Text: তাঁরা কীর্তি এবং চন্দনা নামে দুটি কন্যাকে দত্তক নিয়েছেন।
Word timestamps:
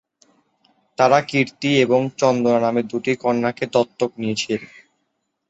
তাঁরা 0.97 1.19
কীর্তি 1.29 1.69
এবং 1.85 2.01
চন্দনা 2.17 2.59
নামে 2.65 2.81
দুটি 2.91 3.11
কন্যাকে 3.23 3.65
দত্তক 3.73 4.11
নিয়েছেন। 4.21 4.61